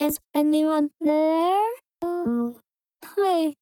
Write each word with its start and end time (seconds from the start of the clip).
Is 0.00 0.18
anyone 0.34 0.90
there? 1.00 1.70
Oh, 2.02 2.60
Hey. 3.16 3.54